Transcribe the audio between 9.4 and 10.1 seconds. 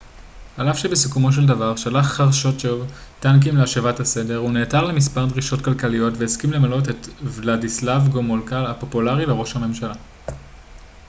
ממשלה